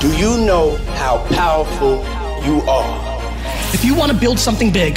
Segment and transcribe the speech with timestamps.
[0.00, 1.96] Do you know how powerful
[2.46, 3.34] you are?
[3.74, 4.96] If you want to build something big,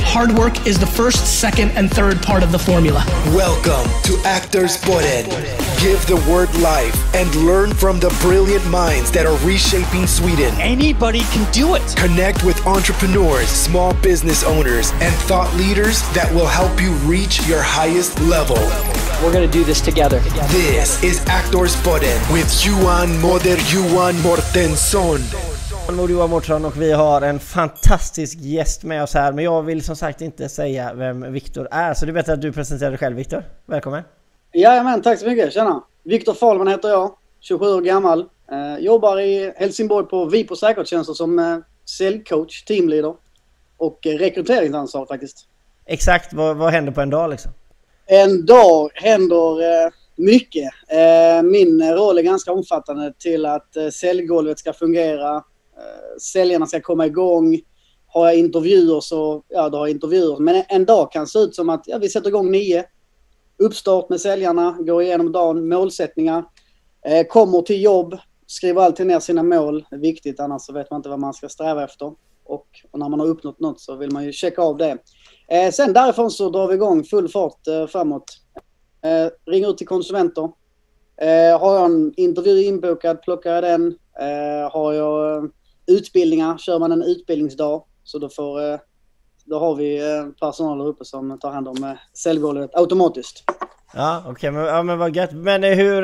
[0.00, 3.04] hard work is the first, second, and third part of the formula.
[3.26, 5.67] Welcome to Actors Podden.
[5.80, 10.52] Give the word life and learn from the brilliant minds that are reshaping Sweden.
[10.58, 11.94] Anybody can do it.
[11.96, 17.62] Connect with entrepreneurs, small business owners, and thought leaders that will help you reach your
[17.62, 18.58] highest level.
[19.22, 20.18] We're going to do this together.
[20.50, 25.20] This is Actors Podden with Johan Moder Johan Mortensson.
[25.96, 29.84] Mod Johan Mårtsson och vi har en fantastisk gäst med oss här men jag vill
[29.84, 32.98] som sagt inte säga vem Viktor är så det är bättre att du presenterar dig
[32.98, 33.44] själv Viktor.
[33.66, 34.02] Välkommen!
[34.52, 35.52] Jajamän, tack så mycket.
[35.52, 35.84] Tjena!
[36.02, 38.20] Viktor Fahlman heter jag, 27 år gammal.
[38.52, 41.58] Eh, jobbar i Helsingborg på Vipo säkerhetstjänster som eh,
[41.98, 43.14] säljcoach, teamleader
[43.76, 45.46] och eh, rekryteringsansvarig faktiskt.
[45.86, 47.52] Exakt, vad, vad händer på en dag liksom?
[48.06, 50.70] En dag händer eh, mycket.
[50.88, 55.42] Eh, min roll är ganska omfattande till att eh, säljgolvet ska fungera,
[55.78, 57.60] Eh, säljarna ska komma igång.
[58.06, 60.38] Har jag intervjuer så, ja då har jag intervjuer.
[60.38, 62.84] Men en dag kan se ut som att ja, vi sätter igång nio.
[63.58, 66.44] Uppstart med säljarna, går igenom dagen, målsättningar.
[67.06, 69.86] Eh, kommer till jobb, skriver alltid ner sina mål.
[69.90, 72.06] Det är viktigt, annars så vet man inte vad man ska sträva efter.
[72.44, 74.98] Och, och när man har uppnått något så vill man ju checka av det.
[75.48, 78.24] Eh, sen därifrån så drar vi igång full fart eh, framåt.
[79.02, 80.50] Eh, ringer ut till konsumenter.
[81.16, 83.86] Eh, har jag en intervju inbokad plockar jag den.
[84.20, 85.50] Eh, har jag eh,
[85.86, 88.78] utbildningar, kör man en utbildningsdag så då, får, eh,
[89.48, 93.44] då har vi eh, personal uppe som tar hand om eh, säljgolvet automatiskt.
[93.94, 95.32] Ja okej, okay, men, ja, men vad gött.
[95.32, 96.02] Men hur...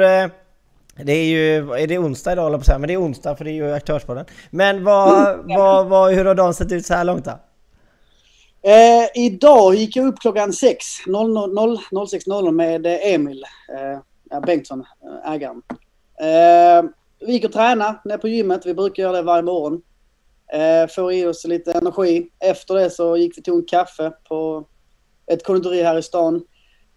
[0.96, 3.50] Det är ju, är det onsdag idag på så Men det är onsdag för det
[3.50, 4.24] är ju Aktörspodden.
[4.50, 5.58] Men vad, mm.
[5.58, 7.38] vad, vad, hur har dagen sett ut så här långt då?
[8.64, 13.44] Eh, idag gick jag upp klockan 06.00 med Emil
[14.32, 14.84] eh, Bengtsson,
[15.26, 15.62] ägaren.
[16.20, 16.82] Eh,
[17.26, 18.66] vi gick och tränade nere på gymmet.
[18.66, 19.82] Vi brukar göra det varje morgon.
[20.52, 22.28] Eh, får i oss lite energi.
[22.40, 24.66] Efter det så gick vi tog en kaffe på
[25.26, 26.42] ett konditori här i stan.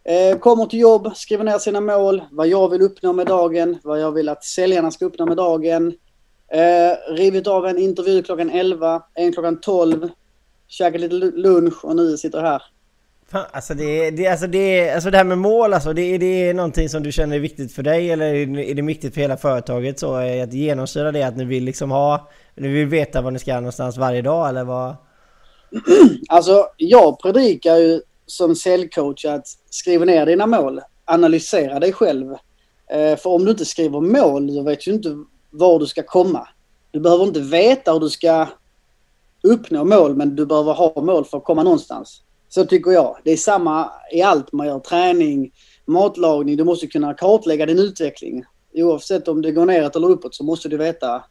[0.04, 4.02] Eh, kommer till jobb, skriver ner sina mål, vad jag vill uppnå med dagen, vad
[4.02, 5.94] jag vill att säljarna ska uppnå med dagen.
[6.52, 10.10] Eh, rivit av en intervju klockan 11, en klockan 12,
[10.68, 12.62] käkat lite lunch och nu sitter jag här
[13.32, 16.54] Fan, alltså, det, det, alltså, det, alltså det här med mål, alltså, det, det är
[16.54, 20.00] någonting som du känner är viktigt för dig eller är det viktigt för hela företaget?
[20.00, 23.40] Så eh, att genomsyra det att ni vill liksom ha, ni vill veta vad ni
[23.40, 24.96] ska någonstans varje dag eller vad?
[26.30, 32.32] Alltså jag predikar ju som säljcoach att skriva ner dina mål, analysera dig själv.
[32.92, 35.18] Eh, för om du inte skriver mål så vet du inte
[35.50, 36.48] var du ska komma.
[36.92, 38.48] Du behöver inte veta hur du ska
[39.44, 42.22] uppnå mål men du behöver ha mål för att komma någonstans.
[42.50, 43.18] Så tycker jag.
[43.24, 44.80] Det är samma i allt man gör.
[44.80, 45.52] Träning,
[45.86, 46.58] matlagning.
[46.58, 48.44] Du måste kunna kartlägga din utveckling.
[48.74, 51.24] Oavsett om det går neråt eller uppåt så måste du veta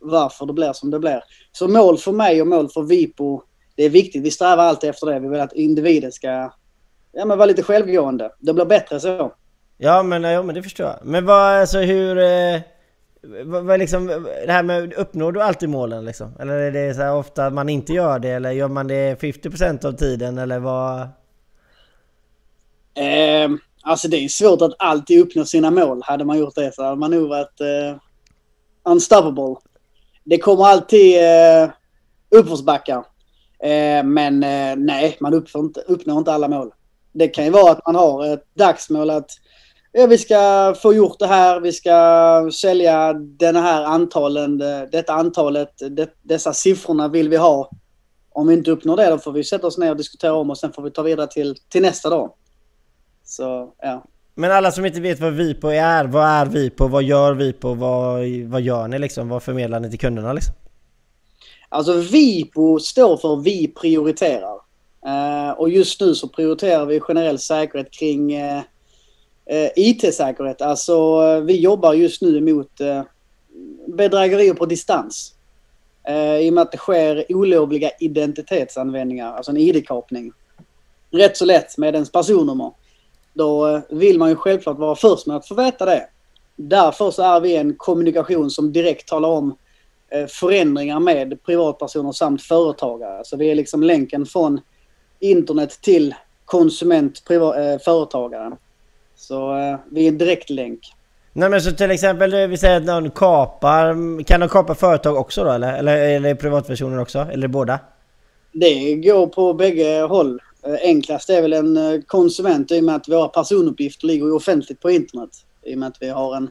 [0.00, 1.24] varför det blir som det blir.
[1.52, 3.42] Så mål för mig och mål för Vipo,
[3.76, 4.22] det är viktigt.
[4.22, 5.20] Vi strävar alltid efter det.
[5.20, 6.52] Vi vill att individen ska
[7.12, 8.30] ja, men vara lite självgående.
[8.38, 9.32] Det blir bättre så.
[9.78, 10.98] Ja men, ja, men det förstår jag.
[11.04, 12.18] Men vad, alltså hur...
[12.18, 12.60] Eh,
[13.44, 14.06] vad, liksom,
[14.46, 16.36] det här med, uppnår du alltid målen liksom?
[16.40, 18.28] Eller är det så ofta att man inte gör det?
[18.28, 20.38] Eller gör man det 50% av tiden?
[20.38, 21.00] Eller vad?
[22.94, 23.50] Eh,
[23.82, 26.02] alltså det är svårt att alltid uppnå sina mål.
[26.04, 27.96] Hade man gjort det så hade man nog varit eh,
[28.84, 29.56] unstoppable.
[30.24, 31.70] Det kommer alltid eh,
[32.30, 33.04] uppförsbackar.
[33.62, 36.70] Eh, men eh, nej, man uppnår inte, uppnår inte alla mål.
[37.12, 39.30] Det kan ju vara att man har ett dagsmål att
[39.92, 44.58] ja, vi ska få gjort det här, vi ska sälja den här antalen,
[44.92, 47.70] detta antalet, det, dessa siffrorna vill vi ha.
[48.32, 50.58] Om vi inte uppnår det då får vi sätta oss ner och diskutera om och
[50.58, 52.32] sen får vi ta vidare till, till nästa dag.
[53.24, 54.04] Så, ja.
[54.34, 58.20] Men alla som inte vet vad Vipo är, vad är Vipo, vad gör Vipo, vad,
[58.46, 60.54] vad gör ni liksom, vad förmedlar ni till kunderna liksom?
[61.68, 64.60] Alltså Vipo står för Vi prioriterar.
[65.06, 68.62] Uh, och just nu så prioriterar vi generell säkerhet kring eh,
[69.50, 70.62] Eh, IT-säkerhet.
[70.62, 73.02] Alltså eh, vi jobbar just nu mot eh,
[73.86, 75.34] bedrägerier på distans.
[76.40, 80.32] I och med att det sker olovliga identitetsanvändningar, alltså en ID-kapning.
[81.10, 82.72] Rätt så lätt med ens personnummer.
[83.34, 86.08] Då vill man ju självklart vara först med att få veta det.
[86.56, 89.56] Därför så är vi en kommunikation som direkt talar om
[90.28, 93.24] förändringar med privatpersoner samt företagare.
[93.24, 94.60] Så vi är liksom länken från
[95.18, 96.14] internet till
[96.44, 98.56] konsument, privat, företagare.
[99.20, 100.80] Så eh, vi är en direktlänk.
[101.32, 105.44] Nej men så till exempel, vi säger att någon kapar, kan de kapa företag också
[105.44, 105.78] då eller?
[105.78, 107.18] Eller, eller privatpersoner också?
[107.18, 107.78] Eller båda?
[108.52, 110.40] Det går på bägge håll.
[110.66, 114.80] Eh, enklast är väl en eh, konsument i och med att våra personuppgifter ligger offentligt
[114.80, 115.30] på internet.
[115.62, 116.50] I och med att vi har en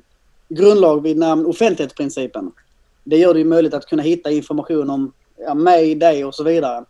[0.50, 2.52] grundlag vid namn offentlighetsprincipen.
[3.04, 6.44] Det gör det ju möjligt att kunna hitta information om ja, mig, dig och så
[6.44, 6.86] vidare.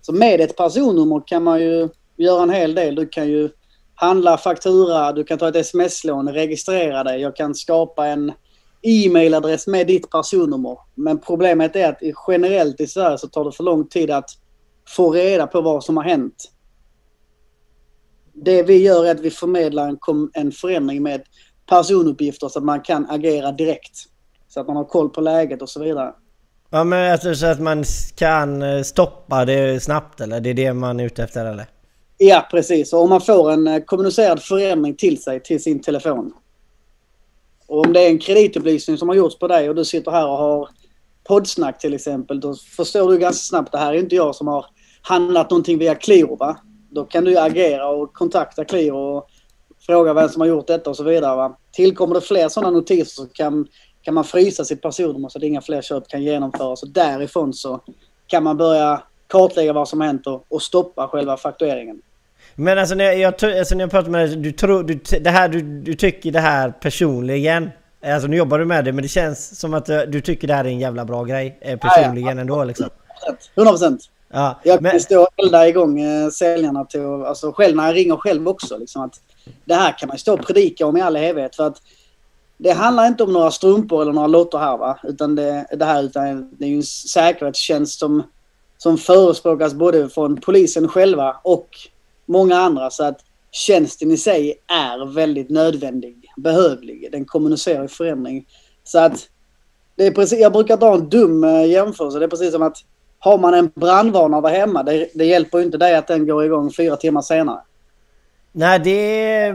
[0.00, 2.94] Så med ett personnummer kan man ju göra en hel del.
[2.94, 3.48] Du kan ju
[3.94, 7.20] handla faktura, du kan ta ett sms-lån, registrera dig.
[7.20, 8.32] Jag kan skapa en
[8.82, 10.78] e-mailadress med ditt personnummer.
[10.94, 11.98] Men problemet är att
[12.28, 14.30] generellt i Sverige så tar det för lång tid att
[14.88, 16.50] få reda på vad som har hänt.
[18.32, 19.98] Det vi gör är att vi förmedlar en,
[20.32, 21.22] en förändring med
[21.68, 23.96] personuppgifter så att man kan agera direkt.
[24.48, 26.12] Så att man har koll på läget och så vidare.
[26.70, 27.84] Ja men alltså så att man
[28.16, 30.40] kan eh, stoppa det snabbt eller?
[30.40, 31.66] Det är det man är ute efter eller?
[32.18, 36.32] Ja precis, och om man får en eh, kommunicerad förändring till sig till sin telefon.
[37.66, 40.26] Och om det är en kreditupplysning som har gjorts på dig och du sitter här
[40.26, 40.68] och har
[41.24, 42.40] poddsnack till exempel.
[42.40, 44.66] Då förstår du ganska snabbt det här är inte jag som har
[45.02, 46.56] handlat någonting via Qliro va.
[46.90, 49.28] Då kan du agera och kontakta Qliro och
[49.86, 51.36] fråga vem som har gjort detta och så vidare.
[51.36, 51.56] Va?
[51.72, 53.66] Tillkommer det fler sådana notiser så kan,
[54.02, 56.82] kan man frysa sitt personnummer så att inga fler köp kan genomföras.
[56.82, 57.80] Och därifrån så
[58.26, 62.02] kan man börja kartlägga vad som hänt och, och stoppa själva faktureringen.
[62.54, 65.30] Men alltså när jag, jag, alltså när jag pratar med dig, du tror, du, det
[65.30, 67.70] här, du, du tycker det här personligen?
[68.06, 70.64] Alltså nu jobbar du med det men det känns som att du tycker det här
[70.64, 72.40] är en jävla bra grej eh, personligen ja, ja.
[72.40, 72.88] ändå liksom.
[73.54, 74.10] 100 procent.
[74.32, 75.00] Ja, jag kan men...
[75.00, 79.02] stå och elda igång eh, säljarna till, alltså själv när jag ringer själv också liksom
[79.02, 79.20] att
[79.64, 81.76] det här kan man stå och predika om i all evighet för att
[82.56, 84.98] det handlar inte om några strumpor eller några lotter här va.
[85.02, 88.22] Utan det, det här utan det är ju en säkerhetstjänst som,
[88.78, 91.68] som förespråkas både från polisen själva och
[92.26, 92.90] många andra.
[92.90, 97.08] Så att tjänsten i sig är väldigt nödvändig, behövlig.
[97.12, 98.46] Den kommunicerar i förändring.
[98.84, 99.28] Så att
[99.96, 102.18] det är precis, jag brukar dra en dum eh, jämförelse.
[102.18, 102.76] Det är precis som att
[103.18, 106.96] har man en brandvarnare hemma, det, det hjälper inte dig att den går igång fyra
[106.96, 107.60] timmar senare.
[108.52, 109.52] Nej, det,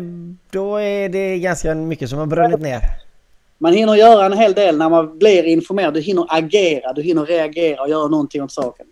[0.51, 2.81] då är det ganska mycket som har brunnit ner.
[3.57, 5.93] Man hinner göra en hel del när man blir informerad.
[5.93, 8.85] Du hinner agera, du hinner reagera och göra någonting åt saken.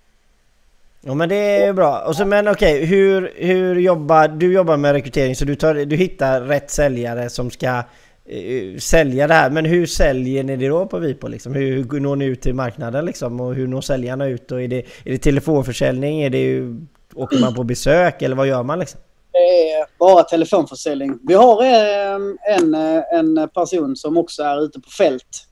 [1.08, 2.00] Ja men det är bra.
[2.00, 4.28] Och så, men okej, hur, hur jobbar...
[4.28, 9.28] Du jobbar med rekrytering så du, tar, du hittar rätt säljare som ska uh, sälja
[9.28, 9.50] det här.
[9.50, 11.54] Men hur säljer ni det då på Vipo liksom?
[11.54, 13.40] Hur når ni ut till marknaden liksom?
[13.40, 14.52] Och hur når säljarna ut?
[14.52, 16.22] Och är det, är det telefonförsäljning?
[16.22, 16.76] Är det,
[17.16, 19.00] åker man på besök eller vad gör man liksom?
[19.32, 21.20] Det är bara telefonförsäljning.
[21.28, 22.16] Vi har eh,
[22.58, 25.48] en, eh, en person som också är ute på fält.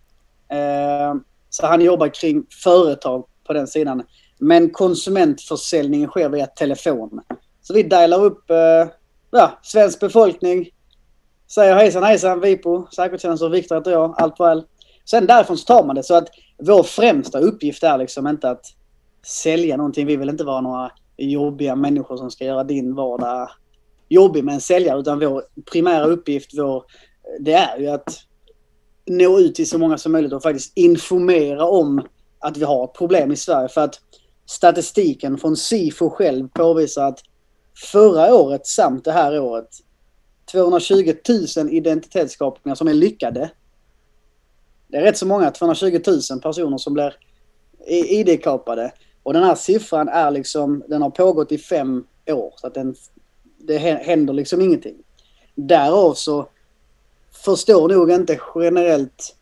[1.50, 4.04] Så han jobbar kring företag på den sidan.
[4.40, 7.22] Men konsumentförsäljningen sker via telefon.
[7.62, 8.88] Så vi dialar upp eh,
[9.32, 10.70] ja, svensk befolkning.
[11.48, 14.64] Säger hejsan hejsan Vipo, säkerhetstjänsten Viktor heter jag, allt väl.
[15.06, 16.04] Sen därifrån så tar man det.
[16.04, 16.28] Så att
[16.58, 18.66] vår främsta uppgift är liksom inte att
[19.26, 20.08] sälja någonting.
[20.08, 23.50] Vi vill inte vara några jobbiga människor som ska göra din vardag
[24.10, 25.00] jobbig med en säljare.
[25.00, 26.84] Utan vår primära uppgift, vår,
[27.40, 28.20] det är ju att
[29.06, 32.08] nå ut till så många som möjligt och faktiskt informera om
[32.40, 33.68] att vi har ett problem i Sverige.
[33.68, 34.00] För att
[34.46, 37.20] statistiken från Sifo själv påvisar att
[37.92, 39.70] förra året samt det här året
[40.52, 41.14] 220
[41.58, 43.52] 000 identitetskapningar som är lyckade.
[44.88, 46.00] Det är rätt så många, 220
[46.32, 47.16] 000 personer som blir
[47.88, 48.92] ID-kapade.
[49.24, 52.54] Och den här siffran är liksom, den har pågått i fem år.
[52.56, 52.96] Så att den,
[53.58, 54.96] det händer liksom ingenting.
[55.56, 56.48] Därav så
[57.32, 59.36] förstår nog inte generellt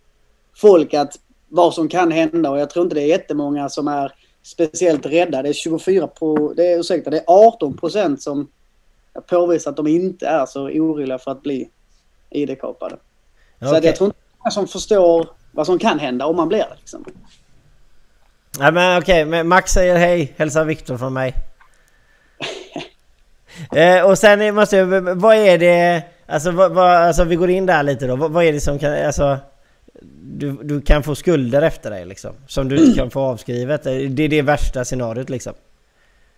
[0.56, 1.20] folk att
[1.50, 5.42] vad som kan hända och jag tror inte det är jättemånga som är speciellt rädda.
[5.42, 8.48] Det är 24 på, det är, ursäkta, det är 18 procent som
[9.28, 11.70] påvisar att de inte är så oroliga för att bli
[12.30, 12.96] ID-kapade.
[13.58, 13.70] Okay.
[13.70, 16.60] Så att jag tror inte många som förstår vad som kan hända om man blir
[16.60, 16.76] det.
[16.80, 17.06] Liksom.
[18.60, 19.44] Nej men okej, okay.
[19.44, 21.34] Max säger hej, hälsa Viktor från mig.
[23.76, 27.66] eh, och sen måste jag, vad är det, alltså, vad, vad, alltså vi går in
[27.66, 28.16] där lite då.
[28.16, 29.38] Vad, vad är det som kan, alltså
[30.22, 32.36] du, du kan få skulder efter dig liksom.
[32.48, 33.84] Som du inte kan få avskrivet.
[33.84, 35.54] Det är det värsta scenariot liksom.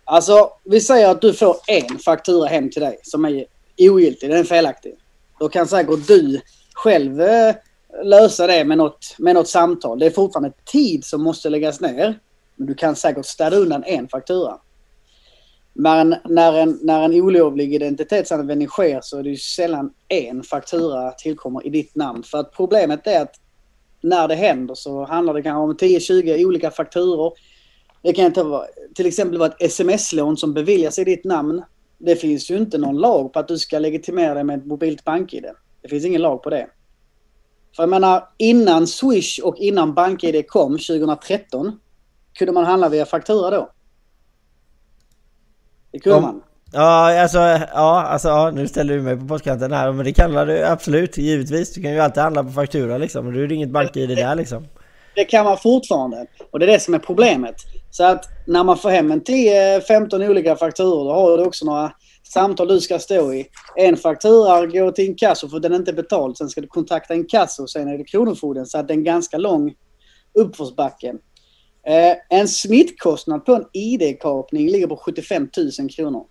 [0.04, 3.46] Alltså, vi säger att du får en faktura hem till dig som är
[3.78, 4.96] ogiltig, den är felaktig.
[5.40, 6.42] Då kan säkert du
[6.74, 7.56] själv eh,
[8.04, 10.00] lösa det med något, med något samtal.
[10.00, 12.20] Det är fortfarande tid som måste läggas ner.
[12.56, 14.58] Men du kan säkert städa undan en faktura.
[15.74, 21.12] Men när en, när en olovlig identitetsanvändning sker så är det ju sällan en faktura
[21.12, 22.24] tillkommer i ditt namn.
[22.24, 23.36] För att problemet är att
[24.06, 27.34] när det händer så handlar det kanske om 10-20 olika fakturor.
[28.02, 31.64] Det kan ta, till exempel vara ett sms-lån som beviljas i ditt namn.
[31.98, 35.04] Det finns ju inte någon lag på att du ska legitimera dig med ett mobilt
[35.04, 35.46] bank-id.
[35.82, 36.68] Det finns ingen lag på det.
[37.76, 41.80] För jag menar, innan Swish och innan BankID kom 2013
[42.34, 43.72] kunde man handla via faktura då.
[45.92, 46.44] Det kunde man.
[46.78, 47.38] Ja, alltså,
[47.74, 51.18] ja, alltså ja, nu ställer du mig på postkanten här, men det kan du absolut,
[51.18, 51.74] givetvis.
[51.74, 54.36] Du kan ju alltid handla på faktura liksom, och då är det inget bank-id där
[54.36, 54.68] liksom.
[55.16, 56.26] det kan man fortfarande.
[56.52, 57.56] Och det är det som är problemet.
[57.92, 61.92] Så att när man får hem en 10-15 olika fakturor, då har du också några
[62.34, 63.46] samtal du ska stå i.
[63.76, 66.38] En faktura går till inkasso för den är inte betald.
[66.38, 68.66] Sen ska du kontakta inkasso, sen är det Kronofogden.
[68.66, 69.74] Så att det är en ganska lång
[70.34, 71.08] uppförsbacke.
[71.88, 76.26] Eh, en snittkostnad på en ID-kapning ligger på 75 000 kronor.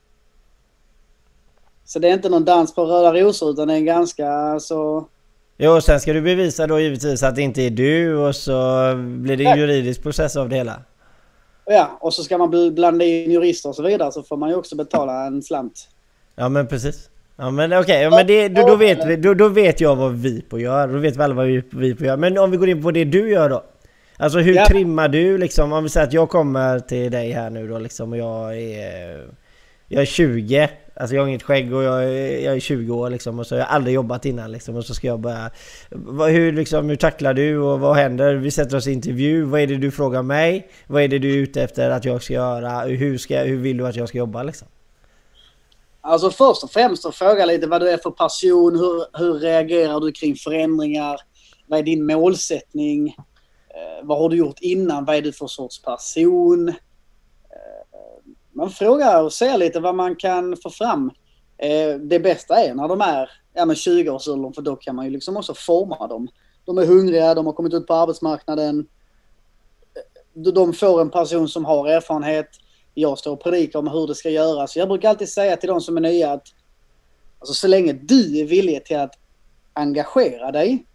[1.84, 5.08] Så det är inte någon dans på röda rosor utan det är en ganska så...
[5.56, 8.52] Jo, sen ska du bevisa då givetvis att det inte är du och så
[8.96, 10.82] blir det en juridisk process av det hela.
[11.66, 14.56] Ja, och så ska man blanda in jurister och så vidare så får man ju
[14.56, 15.88] också betala en slant.
[16.36, 17.10] Ja men precis.
[17.36, 19.96] Ja men okej, okay, ja, men det, då, då, vet vi, då, då vet jag
[19.96, 20.88] vad vi på gör.
[20.88, 22.16] Då vet vi alla vad vi, vi på gör.
[22.16, 23.64] Men om vi går in på det du gör då.
[24.16, 24.66] Alltså hur ja.
[24.66, 25.72] trimmar du liksom?
[25.72, 29.28] Om vi säger att jag kommer till dig här nu då liksom och jag är...
[29.88, 30.70] Jag är 20.
[30.96, 33.54] Alltså jag har inget skägg och jag är, jag är 20 år liksom och så
[33.54, 35.50] har jag aldrig jobbat innan liksom och så ska jag börja...
[36.28, 38.34] Hur, liksom, hur tacklar du och vad händer?
[38.34, 39.44] Vi sätter oss i intervju.
[39.44, 40.68] Vad är det du frågar mig?
[40.86, 42.80] Vad är det du är ute efter att jag ska göra?
[42.80, 44.68] Hur, ska, hur vill du att jag ska jobba liksom?
[46.00, 48.78] Alltså först och främst att fråga lite vad du är för person.
[48.78, 51.20] Hur, hur reagerar du kring förändringar?
[51.66, 53.08] Vad är din målsättning?
[53.08, 55.04] Eh, vad har du gjort innan?
[55.04, 56.74] Vad är du för sorts person?
[58.54, 61.11] Man frågar och ser lite vad man kan få fram.
[61.58, 65.37] Eh, det bästa är när de är ja, 20-årsåldern för då kan man ju liksom
[65.37, 66.28] också forma dem.
[66.64, 68.87] De är hungriga, de har kommit ut på arbetsmarknaden.
[70.34, 72.49] De får en person som har erfarenhet.
[72.94, 74.76] Jag står och predikar om hur det ska göras.
[74.76, 76.49] Jag brukar alltid säga till de som är nya att
[77.38, 79.18] alltså, så länge du är villig till att
[79.73, 80.87] engagera dig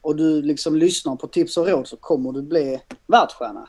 [0.00, 3.68] och du liksom lyssnar på tips och råd så kommer du bli världsstjärna.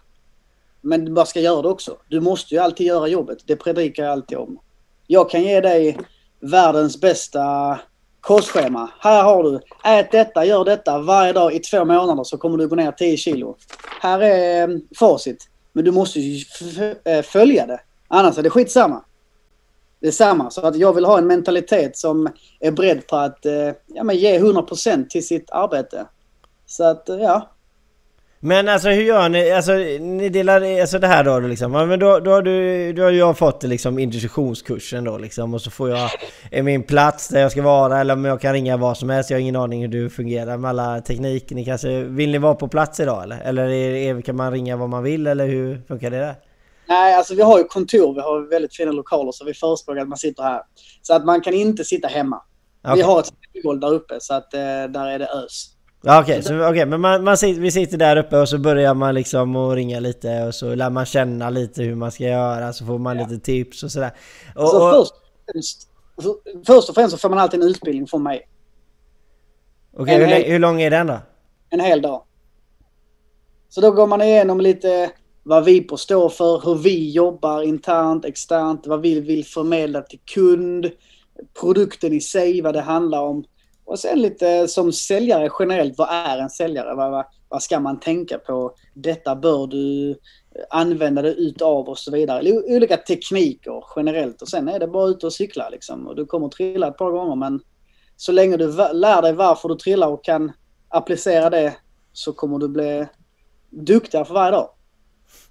[0.87, 1.97] Men du bara ska göra det också.
[2.09, 3.37] Du måste ju alltid göra jobbet.
[3.45, 4.59] Det predikar jag alltid om.
[5.07, 5.97] Jag kan ge dig
[6.39, 7.79] världens bästa
[8.21, 8.89] kostschema.
[8.99, 9.59] Här har du.
[9.83, 13.17] Ät detta, gör detta varje dag i två månader så kommer du gå ner 10
[13.17, 13.57] kilo.
[14.01, 15.47] Här är mm, facit.
[15.73, 16.45] Men du måste ju
[17.03, 17.79] eh, följa det.
[18.07, 19.03] Annars är det skitsamma.
[19.99, 20.49] Det är samma.
[20.49, 22.29] Så att jag vill ha en mentalitet som
[22.59, 26.05] är beredd på att eh, ja, men ge 100% till sitt arbete.
[26.65, 27.49] Så att eh, ja,
[28.39, 29.51] men alltså hur gör ni?
[29.51, 31.71] Alltså ni delar, alltså det här då liksom.
[31.71, 35.53] men då, då har du, då har jag fått liksom introduktionskursen då liksom.
[35.53, 36.09] Och så får jag
[36.63, 39.29] min plats där jag ska vara eller om jag kan ringa vad som helst.
[39.29, 41.49] Jag har ingen aning hur du fungerar med alla teknik.
[41.49, 43.39] Ni kanske, vill ni vara på plats idag eller?
[43.39, 46.35] Eller är, kan man ringa vad man vill eller hur funkar det där?
[46.87, 48.13] Nej, alltså vi har ju kontor.
[48.13, 50.61] Vi har väldigt fina lokaler så vi förespråkar att man sitter här.
[51.01, 52.41] Så att man kan inte sitta hemma.
[52.83, 52.95] Okay.
[52.95, 53.31] Vi har ett
[53.63, 55.76] golv där uppe så att eh, där är det ös.
[56.07, 58.93] Ja, Okej, okay, okay, men man, man sitter, vi sitter där uppe och så börjar
[58.93, 62.73] man liksom och ringa lite och så lär man känna lite hur man ska göra
[62.73, 63.27] så får man ja.
[63.27, 64.11] lite tips och sådär.
[64.55, 65.13] Och, alltså, först,
[65.51, 65.89] främst,
[66.67, 68.49] först och främst så får man alltid en utbildning från mig.
[69.93, 71.19] Okej, okay, hur, hur lång är den då?
[71.69, 72.23] En hel dag.
[73.69, 75.11] Så då går man igenom lite
[75.43, 80.91] vad vi står för, hur vi jobbar internt, externt, vad vi vill förmedla till kund,
[81.61, 83.43] produkten i sig, vad det handlar om.
[83.87, 86.95] Och sen lite som säljare generellt, vad är en säljare?
[86.95, 88.73] Vad, vad, vad ska man tänka på?
[88.93, 90.15] Detta bör du
[90.69, 92.51] använda dig utav och så vidare.
[92.51, 96.07] Olika tekniker generellt och sen är det bara ut och cykla liksom.
[96.07, 97.59] Och du kommer trilla ett par gånger men
[98.15, 100.51] så länge du lär dig varför du trillar och kan
[100.89, 101.75] applicera det
[102.13, 103.07] så kommer du bli
[103.69, 104.69] duktigare för varje dag.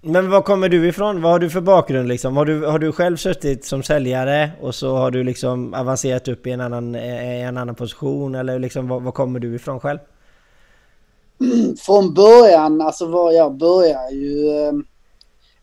[0.09, 1.23] Men var kommer du ifrån?
[1.23, 2.37] Vad har du för bakgrund liksom?
[2.37, 6.47] Har du, har du själv suttit som säljare och så har du liksom avancerat upp
[6.47, 8.35] i en annan, i en annan position?
[8.35, 9.99] Eller liksom, var, var kommer du ifrån själv?
[11.87, 14.49] Från början, alltså var jag började ju...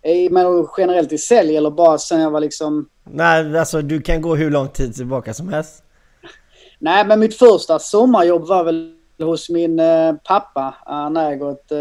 [0.02, 2.90] Eh, men generellt i sälj eller bara sen jag var liksom...
[3.04, 5.84] Nej, alltså du kan gå hur lång tid tillbaka som helst.
[6.80, 10.76] Nej, men mitt första sommarjobb var väl hos min eh, pappa.
[10.86, 11.72] Han äger ett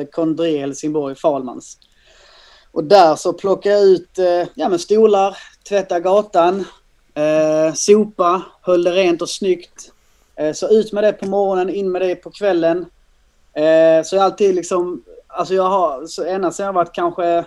[0.41, 1.79] eh, i Helsingborg, Falmans.
[2.73, 5.37] Och där så plockade jag ut eh, ja, men stolar,
[5.69, 6.65] tvätta gatan,
[7.15, 9.93] eh, sopa, höll det rent och snyggt.
[10.37, 12.87] Eh, så ut med det på morgonen, in med det på kvällen.
[13.53, 17.45] Eh, så jag alltid liksom, alltså jag har, så ända sedan jag varit kanske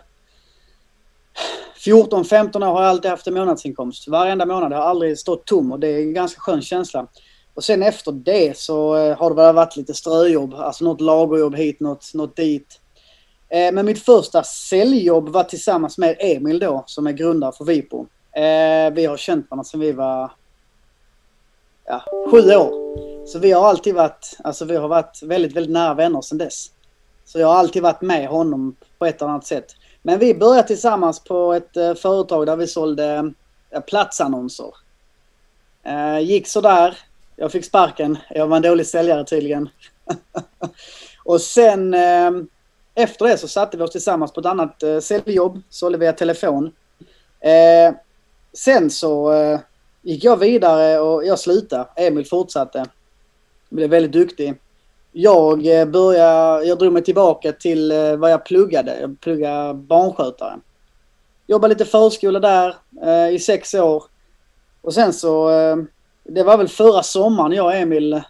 [1.86, 4.08] 14-15 år har jag alltid haft en månadsinkomst.
[4.08, 7.08] Varenda månad har jag aldrig stått tom och det är en ganska skön känsla.
[7.54, 11.56] Och sen efter det så eh, har det väl varit lite ströjobb, alltså något lagerjobb
[11.56, 12.80] hit, något, något dit.
[13.56, 18.06] Eh, men mitt första säljjobb var tillsammans med Emil då, som är grundare för Vipo.
[18.32, 20.32] Eh, vi har känt varandra sedan vi var
[21.86, 22.86] ja, sju år.
[23.28, 26.72] Så vi har alltid varit, alltså vi har varit väldigt, väldigt nära vänner sedan dess.
[27.26, 29.76] Så jag har alltid varit med honom på ett eller annat sätt.
[30.02, 33.34] Men vi började tillsammans på ett eh, företag där vi sålde
[33.88, 34.74] platsannonser.
[36.22, 36.98] Gick sådär.
[37.36, 38.18] Jag fick sparken.
[38.30, 39.70] Jag var en dålig säljare tydligen.
[41.24, 41.96] och sen
[42.96, 46.72] efter det så satte vi oss tillsammans på ett annat eh, säljjobb, sålde via telefon.
[47.40, 47.96] Eh,
[48.54, 49.60] sen så eh,
[50.02, 51.88] gick jag vidare och jag slutade.
[51.96, 52.86] Emil fortsatte.
[53.70, 54.56] Blev väldigt duktig.
[55.12, 59.00] Jag eh, började, jag drog mig tillbaka till eh, vad jag pluggade.
[59.00, 60.60] Jag pluggade barnskötare.
[61.48, 64.04] Jobbade lite förskola där eh, i sex år.
[64.82, 65.78] Och sen så, eh,
[66.24, 68.22] det var väl förra sommaren jag och Emil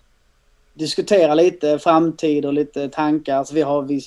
[0.75, 3.37] diskutera lite framtid och lite tankar.
[3.37, 4.01] Alltså vi har, vi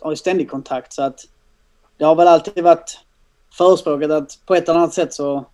[0.00, 1.20] har ju ständig kontakt så att
[1.96, 3.00] det har väl alltid varit
[3.52, 5.44] förespråkat att på ett eller annat sätt så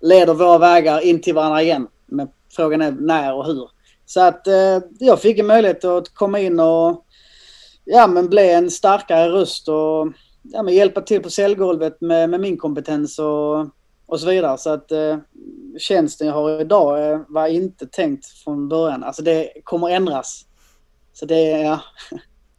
[0.00, 1.88] leder våra vägar in till varandra igen.
[2.06, 3.68] Men frågan är när och hur.
[4.06, 7.04] Så att eh, jag fick en möjlighet att komma in och
[7.84, 10.12] ja, men bli en starkare röst och
[10.42, 13.68] ja, men hjälpa till på säljgolvet med, med min kompetens och,
[14.06, 14.58] och så vidare.
[14.58, 15.16] Så att eh,
[15.78, 19.04] tjänsten jag har idag eh, var inte tänkt från början.
[19.04, 20.44] Alltså det kommer ändras.
[21.12, 21.80] Så det är, ja.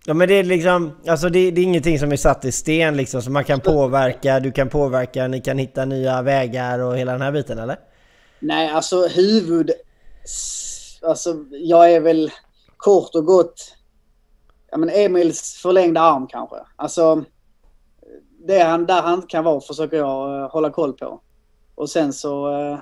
[0.07, 2.97] Ja men det är liksom, alltså det, det, är ingenting som är satt i sten
[2.97, 7.11] liksom, så man kan påverka, du kan påverka, ni kan hitta nya vägar och hela
[7.11, 7.79] den här biten eller?
[8.39, 9.71] Nej, alltså huvud...
[11.01, 12.31] Alltså jag är väl
[12.77, 13.75] kort och gott,
[14.71, 16.55] ja men Emils förlängda arm kanske.
[16.75, 17.23] Alltså
[18.47, 21.21] det han, där han kan vara försöker jag uh, hålla koll på.
[21.75, 22.79] Och sen så, uh,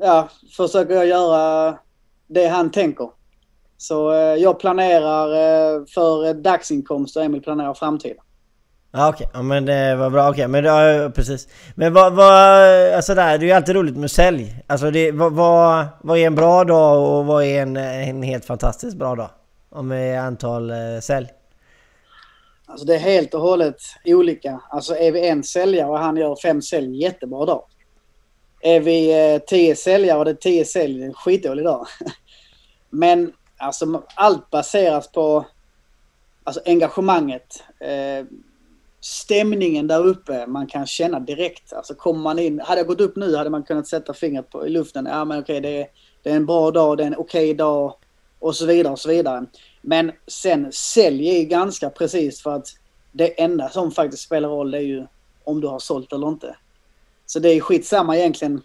[0.00, 1.78] ja, försöker jag göra
[2.26, 3.10] det han tänker.
[3.76, 5.26] Så uh, jag planerar
[5.86, 8.18] för dagsinkomst och Emil planerar framtiden.
[8.92, 9.38] Ja okej, okay.
[9.38, 10.30] ja, men det var bra.
[10.30, 10.48] Okej, okay.
[10.48, 11.48] men ja, precis.
[11.74, 14.62] Men vad, vad, alltså där, det är ju alltid roligt med sälj.
[14.66, 18.44] Alltså det, vad, vad, vad är en bra dag och vad är en, en helt
[18.44, 19.30] fantastiskt bra dag?
[19.70, 21.28] Om antal eh, sälj?
[22.66, 24.60] Alltså det är helt och hållet olika.
[24.70, 27.64] Alltså är vi en säljare och han gör fem sälj, jättebra dag.
[28.60, 31.86] Är vi eh, tio säljare och det är tio sälj, en skitdålig dag.
[32.90, 35.46] Men alltså allt baseras på
[36.44, 37.64] alltså engagemanget.
[37.80, 38.26] Eh,
[39.00, 41.72] stämningen där uppe man kan känna direkt.
[41.72, 44.66] Alltså kommer man in, hade jag gått upp nu hade man kunnat sätta fingret på,
[44.66, 45.06] i luften.
[45.06, 45.86] Ja men okej det, är,
[46.22, 47.94] det är en bra dag, det är en okej dag
[48.38, 49.46] och så vidare och så vidare.
[49.82, 52.68] Men sen sälj är ju ganska precis för att
[53.12, 55.06] det enda som faktiskt spelar roll är ju
[55.44, 56.56] om du har sålt eller inte.
[57.30, 58.62] Så det är skitsamma egentligen.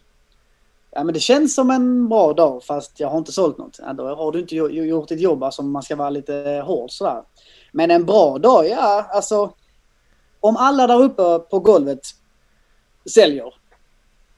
[0.92, 3.80] Ja men det känns som en bra dag fast jag har inte sålt något.
[3.80, 7.24] Ja, då har du inte gjort ditt jobb, alltså man ska vara lite hård sådär.
[7.72, 9.54] Men en bra dag, ja alltså.
[10.40, 12.00] Om alla där uppe på golvet
[13.14, 13.54] säljer.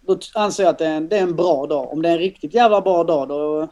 [0.01, 1.93] Då anser jag att det är, en, det är en bra dag.
[1.93, 3.67] Om det är en riktigt jävla bra dag då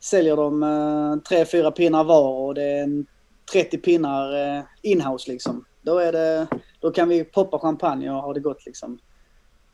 [0.00, 3.06] säljer de eh, tre, fyra pinnar var och det är en
[3.52, 5.64] 30 pinnar eh, inhouse liksom.
[5.82, 6.46] Då, är det,
[6.80, 8.98] då kan vi poppa champagne och ha det gott liksom.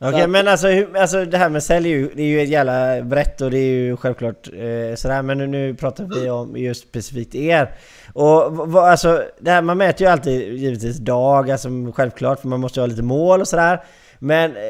[0.04, 3.40] Okej okay, men alltså, alltså det här med sälj det är ju ett jävla brett
[3.40, 7.34] och det är ju självklart eh, sådär men nu, nu pratar vi om just specifikt
[7.34, 7.74] er.
[8.12, 12.60] Och vad, alltså det här man mäter ju alltid givetvis dag, alltså självklart för man
[12.60, 13.84] måste ju ha lite mål och sådär.
[14.18, 14.62] Men eh,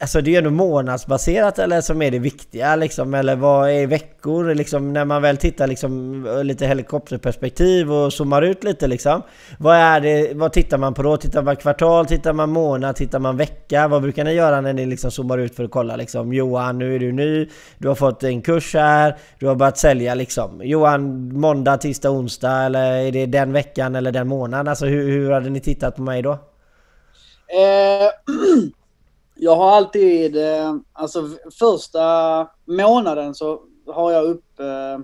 [0.00, 3.86] Alltså det är ju ändå månadsbaserat eller som är det viktiga liksom, eller vad är
[3.86, 9.22] veckor liksom när man väl tittar liksom lite helikopterperspektiv och zoomar ut lite liksom.
[9.58, 11.16] Vad är det, vad tittar man på då?
[11.16, 13.88] Tittar man kvartal, tittar man månad, tittar man vecka?
[13.88, 16.32] Vad brukar ni göra när ni liksom zoomar ut för att kolla liksom?
[16.32, 20.14] Johan, nu är du ny, du har fått en kurs här, du har börjat sälja
[20.14, 20.60] liksom.
[20.64, 24.68] Johan, måndag, tisdag, onsdag eller är det den veckan eller den månaden?
[24.68, 26.32] Alltså hur, hur hade ni tittat på mig då?
[26.32, 26.38] Eh,
[29.42, 34.98] Jag har alltid, eh, alltså första månaden så har jag upp, eh,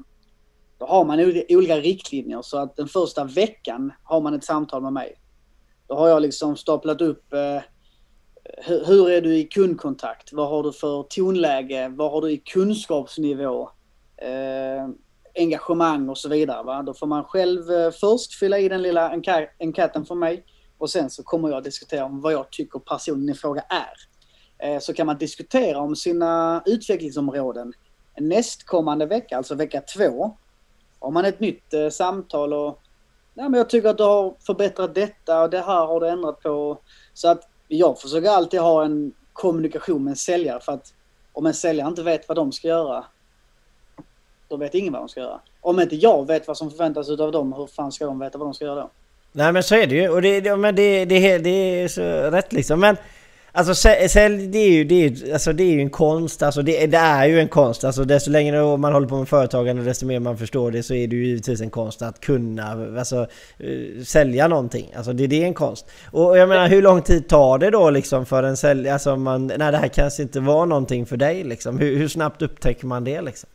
[0.78, 4.92] då har man olika riktlinjer så att den första veckan har man ett samtal med
[4.92, 5.20] mig.
[5.86, 7.62] Då har jag liksom staplat upp eh,
[8.86, 10.32] hur är du i kundkontakt?
[10.32, 11.88] Vad har du för tonläge?
[11.96, 13.70] Vad har du i kunskapsnivå?
[14.16, 14.88] Eh,
[15.34, 16.62] engagemang och så vidare.
[16.62, 16.82] Va?
[16.82, 19.12] Då får man själv först fylla i den lilla
[19.58, 20.44] enkäten för mig
[20.78, 24.15] och sen så kommer jag diskutera om vad jag tycker personen i fråga är.
[24.58, 27.72] Eh, så kan man diskutera om sina utvecklingsområden.
[28.18, 30.36] Nästkommande vecka, alltså vecka två,
[31.00, 32.80] har man ett nytt eh, samtal och
[33.36, 36.42] Nej, men jag tycker att du har förbättrat detta och det här har du ändrat
[36.42, 36.78] på.
[37.14, 40.94] Så att jag försöker alltid ha en kommunikation med en säljare för att
[41.32, 43.04] om en säljare inte vet vad de ska göra,
[44.48, 45.40] då vet ingen vad de ska göra.
[45.60, 48.46] Om inte jag vet vad som förväntas av dem, hur fan ska de veta vad
[48.46, 48.90] de ska göra då?
[49.32, 52.02] Nej men så är det ju och det, det, men det, det, det är så
[52.30, 52.80] rätt liksom.
[52.80, 52.96] Men
[53.56, 53.74] Alltså
[54.08, 56.96] sälj, det är ju, det är, alltså, det är ju en konst, alltså det, det,
[56.96, 57.84] är ju en konst.
[57.84, 61.08] Alltså desto längre man håller på med företagande, desto mer man förstår det så är
[61.08, 63.26] det ju givetvis en konst att kunna alltså,
[63.58, 64.92] eh, sälja någonting.
[64.96, 65.86] Alltså det, det är en konst.
[66.12, 69.46] Och jag menar hur lång tid tar det då liksom för en säljare, alltså man,
[69.46, 71.78] nej det här kanske inte var någonting för dig liksom.
[71.78, 73.48] Hur, hur snabbt upptäcker man det liksom?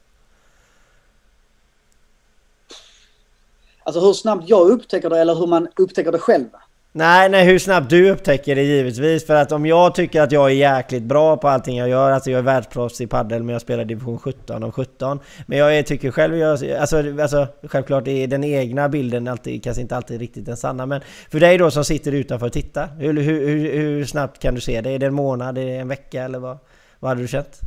[3.84, 6.48] Alltså hur snabbt jag upptäcker det eller hur man upptäcker det själv.
[6.94, 9.26] Nej, nej, hur snabbt du upptäcker det givetvis.
[9.26, 12.32] För att om jag tycker att jag är jäkligt bra på allting jag gör, alltså
[12.32, 15.20] jag är världsproffs i padel men jag spelar division 17 av 17.
[15.46, 19.82] Men jag är, tycker själv, jag, alltså, alltså självklart är den egna bilden alltid, kanske
[19.82, 20.86] inte alltid riktigt den sanna.
[20.86, 21.02] Men
[21.32, 24.62] för dig då som sitter utanför och tittar, hur, hur, hur, hur snabbt kan du
[24.62, 24.90] se det?
[24.90, 26.58] Är det en månad, är det en vecka eller vad,
[27.00, 27.60] vad hade du känt?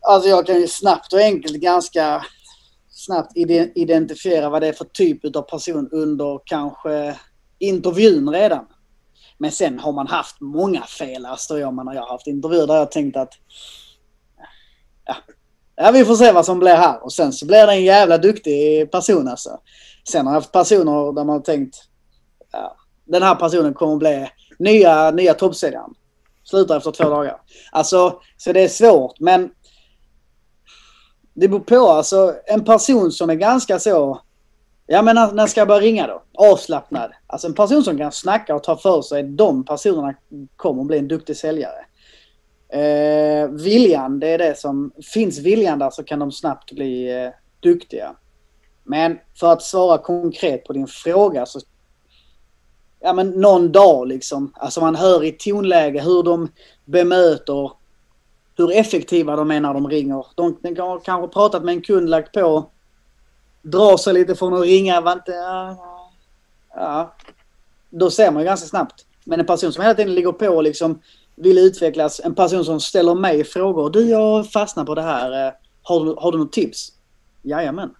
[0.00, 2.24] Alltså jag kan ju snabbt och enkelt ganska
[2.90, 3.32] snabbt
[3.74, 7.16] identifiera vad det är för typ av person under kanske
[7.58, 8.66] intervjun redan.
[9.38, 12.76] Men sen har man haft många fel, Astrid jag när jag har haft intervjuer där
[12.76, 13.32] jag tänkt att
[15.04, 15.16] ja,
[15.76, 17.04] ja, vi får se vad som blir här.
[17.04, 19.60] Och sen så blir det en jävla duktig person alltså.
[20.08, 21.76] Sen har jag haft personer där man har tänkt
[22.52, 25.94] ja, den här personen kommer bli nya, nya toppsäljaren.
[26.44, 27.40] Slutar efter två dagar.
[27.72, 29.50] Alltså, så det är svårt men
[31.34, 34.20] det beror på alltså en person som är ganska så
[34.86, 36.22] Ja men när, när ska jag börja ringa då?
[36.34, 37.12] Avslappnad.
[37.26, 40.14] Alltså en person som kan snacka och ta för sig, de personerna
[40.56, 41.86] kommer att bli en duktig säljare.
[42.68, 44.92] Eh, viljan, det är det som...
[45.14, 48.16] Finns viljan där så kan de snabbt bli eh, duktiga.
[48.84, 51.60] Men för att svara konkret på din fråga så...
[53.00, 54.52] Ja men någon dag liksom.
[54.54, 56.48] Alltså man hör i tonläge hur de
[56.84, 57.70] bemöter
[58.56, 60.26] hur effektiva de är när de ringer.
[60.34, 62.70] De, de har kanske pratat med en kund, lagt på
[63.70, 65.00] drar sig lite från att ringa.
[65.00, 65.32] Vante,
[66.74, 67.14] ja,
[67.90, 69.06] då ser man ju ganska snabbt.
[69.24, 71.00] Men en person som hela tiden ligger på och liksom
[71.34, 72.20] vill utvecklas.
[72.24, 73.90] En person som ställer mig frågor.
[73.90, 75.46] Du, jag fastnar på det här.
[75.46, 75.52] Eh,
[75.82, 76.92] har du, har du något tips?
[77.42, 77.90] Jajamän.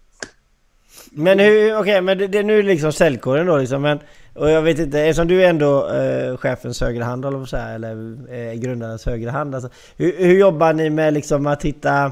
[1.11, 3.81] Men hur, okej, okay, men det, det är nu liksom säljkåren då liksom.
[3.81, 3.99] Men,
[4.33, 8.53] och jag vet inte, eftersom du är ändå eh, chefens högra hand eller eller eh,
[8.53, 9.55] grundarens högra hand.
[9.55, 12.11] Alltså, hur, hur jobbar ni med liksom att hitta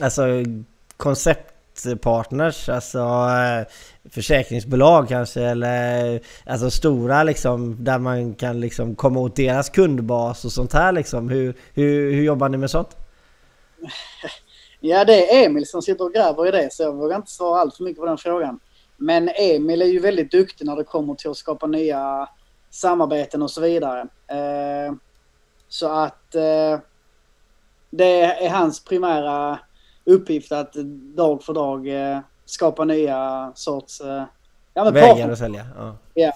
[0.00, 0.22] alltså,
[0.96, 1.51] koncept
[2.00, 3.66] partners, alltså eh,
[4.10, 10.52] försäkringsbolag kanske eller alltså stora liksom där man kan liksom komma åt deras kundbas och
[10.52, 11.28] sånt här liksom.
[11.28, 12.96] Hur, hur, hur jobbar ni med sånt?
[14.84, 17.60] Ja, det är Emil som sitter och gräver i det så jag vågar inte svara
[17.60, 18.60] allt för mycket på den frågan.
[18.96, 22.28] Men Emil är ju väldigt duktig när det kommer till att skapa nya
[22.70, 24.00] samarbeten och så vidare.
[24.26, 24.94] Eh,
[25.68, 26.78] så att eh,
[27.90, 29.58] det är hans primära
[30.04, 30.72] uppgift att
[31.16, 34.00] dag för dag eh, skapa nya sorts...
[34.00, 34.24] Eh,
[34.74, 35.66] ja, men Vägar att sälja?
[35.76, 35.96] Ja.
[36.14, 36.32] ja.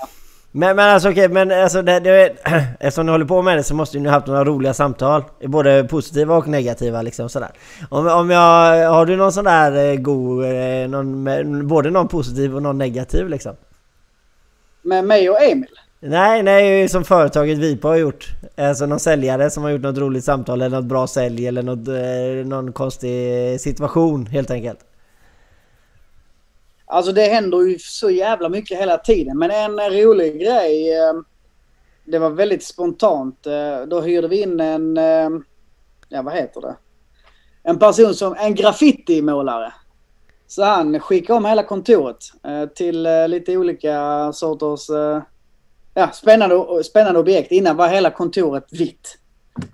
[0.53, 2.37] Men, men alltså okej, okay, men alltså det, det,
[2.81, 5.25] eftersom ni håller på med det så måste ni ha haft några roliga samtal.
[5.41, 7.51] Både positiva och negativa liksom sådär.
[7.91, 10.45] Om, om jag, har du någon sån där eh, god,
[10.91, 13.57] någon, både någon positiv och någon negativ liksom?
[14.83, 15.79] Med mig och Emil?
[16.09, 18.27] Nej, nej, som företaget Vipa har gjort.
[18.57, 21.89] Alltså någon säljare som har gjort något roligt samtal eller något bra sälj eller något,
[21.89, 24.79] eh, någon konstig situation helt enkelt.
[26.87, 29.39] Alltså det händer ju så jävla mycket hela tiden.
[29.39, 30.99] Men en rolig grej.
[30.99, 31.13] Eh,
[32.05, 33.47] det var väldigt spontant.
[33.47, 35.31] Eh, då hyrde vi in en, eh,
[36.09, 36.77] ja vad heter det?
[37.63, 39.73] En person som, en graffitimålare.
[40.47, 42.17] Så han skickade om hela kontoret
[42.75, 44.91] till lite olika sorters
[45.97, 47.53] ja, spännande, spännande objekt.
[47.53, 49.19] Innan var hela kontoret vitt.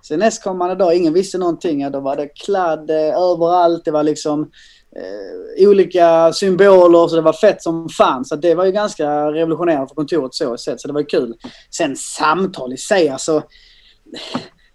[0.07, 1.81] Sen nästkommande dag, ingen visste någonting.
[1.81, 3.85] Ja, då var det kladd eh, överallt.
[3.85, 4.51] Det var liksom
[4.95, 7.07] eh, olika symboler.
[7.07, 8.25] Så det var fett som fan.
[8.25, 10.81] Så det var ju ganska revolutionerande för kontoret så sett.
[10.81, 11.35] Så det var ju kul.
[11.71, 13.43] Sen samtal i sig alltså.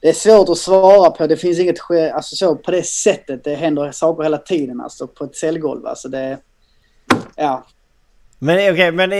[0.00, 1.26] Det är svårt att svara på.
[1.26, 3.44] Det finns inget alltså så på det sättet.
[3.44, 5.86] Det händer saker hela tiden alltså på ett säljgolv.
[5.86, 6.38] Alltså det,
[7.36, 7.66] ja,
[8.38, 9.10] men eh, okej, okay, men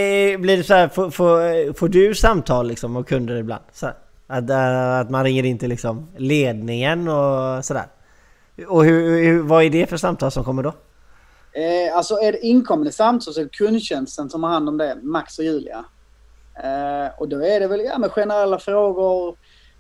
[0.43, 3.65] blir det så här, får, får, får, du samtal liksom av kunder ibland?
[3.73, 3.87] Så
[4.27, 7.87] att, eh, att man ringer in till liksom ledningen och sådär?
[8.69, 10.73] Och hur, hur, vad är det för samtal som kommer då?
[11.53, 14.99] Eh, alltså är det inkommande samtal så är det kundtjänsten som har hand om det,
[15.03, 15.85] Max och Julia.
[16.65, 19.37] Eh, och då är det väl ja, med generella frågor,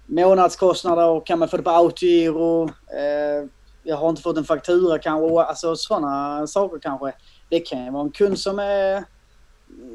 [0.06, 2.64] månadskostnader, och kan man få det på autogiro?
[2.68, 3.48] Eh,
[3.82, 7.12] jag har inte fått en faktura kanske, alltså sådana saker kanske.
[7.50, 9.04] Det kan ju vara en kund som är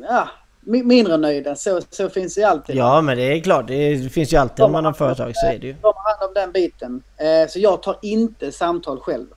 [0.09, 0.29] ja,
[0.65, 1.55] mindre nöjda.
[1.55, 2.75] Så, så finns det alltid.
[2.75, 3.67] Ja, men det är klart.
[3.67, 5.73] Det finns ju alltid om man har företag så är det ju.
[5.73, 7.03] De har hand om den biten.
[7.17, 9.27] Eh, så jag tar inte samtal själv.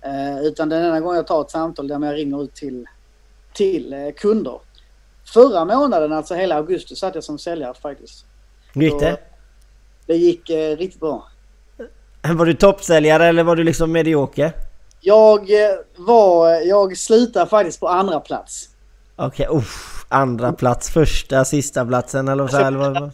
[0.00, 2.86] Eh, utan den enda gången jag tar ett samtal där jag ringer ut till,
[3.54, 4.60] till eh, kunder.
[5.24, 8.24] Förra månaden, alltså hela augusti, satt jag som säljare faktiskt.
[8.74, 9.16] Gick det?
[10.06, 11.28] Det gick riktigt bra.
[12.34, 14.52] Var du toppsäljare eller var du liksom medioker?
[15.00, 15.48] Jag
[15.96, 16.50] var...
[16.50, 18.69] Jag slutade faktiskt på andra plats.
[19.22, 19.68] Okej, okay,
[20.08, 23.10] andra plats, första, sista platsen eller vad?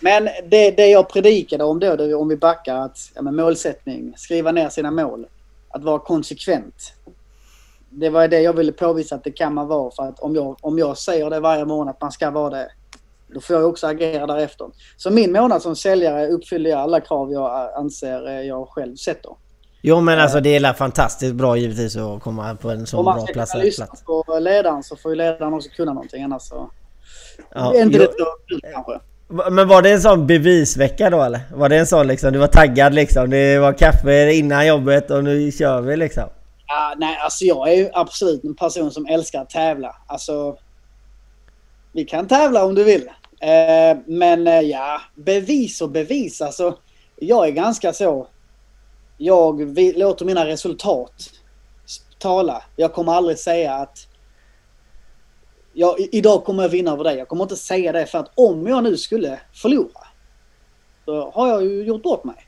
[0.00, 4.52] Men det, det jag predikade om då, det, om vi backar, att ja, målsättning, skriva
[4.52, 5.26] ner sina mål,
[5.68, 6.92] att vara konsekvent.
[7.90, 9.90] det var det jag ville påvisa att det kan man vara.
[9.90, 12.70] För att om jag, om jag säger det varje månad att man ska vara det,
[13.34, 14.70] då får jag också agera därefter.
[14.96, 19.32] Så min månad som säljare uppfyller jag alla krav jag anser eh, jag själv sätter.
[19.82, 23.14] Jo men alltså det är fantastiskt bra givetvis att komma på en sån Om man
[23.16, 23.76] bra ska plats.
[23.76, 24.02] plats.
[24.02, 26.70] på ledaren så får ju ledaren också kunna någonting annars så...
[27.54, 29.00] Ja, det är inte jo- det så kul kanske.
[29.50, 31.40] Men var det en sån bevisvecka då eller?
[31.54, 33.30] Var det en sån liksom, du var taggad liksom?
[33.30, 36.24] Det var kaffe innan jobbet och nu kör vi liksom?
[36.66, 39.96] Ja, nej, alltså jag är ju absolut en person som älskar att tävla.
[40.06, 40.56] Alltså...
[41.92, 43.08] Vi kan tävla om du vill.
[43.40, 46.40] Eh, men eh, ja, bevis och bevis.
[46.40, 46.76] Alltså,
[47.16, 48.26] jag är ganska så...
[49.22, 51.30] Jag vi, låter mina resultat
[52.18, 52.62] tala.
[52.76, 53.98] Jag kommer aldrig säga att...
[55.72, 57.16] Jag, idag kommer jag vinna över dig.
[57.16, 60.06] Jag kommer inte säga det för att om jag nu skulle förlora.
[61.04, 62.46] Då har jag ju gjort bort mig.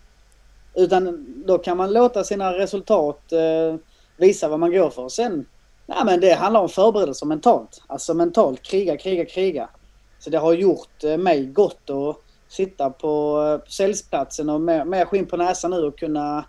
[0.74, 3.76] Utan då kan man låta sina resultat eh,
[4.16, 5.08] visa vad man går för.
[5.08, 5.46] Sen,
[5.86, 7.82] nej men det handlar om förberedelser mentalt.
[7.86, 9.68] Alltså mentalt, kriga, kriga, kriga.
[10.18, 12.16] Så det har gjort eh, mig gott att
[12.48, 16.44] sitta på eh, säljplatsen och med, med skinn på näsan nu och kunna